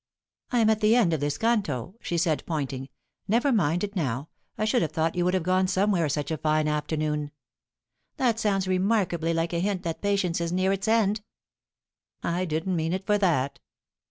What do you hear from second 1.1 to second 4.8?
of this canto," she said, pointing. "Never mind it now. I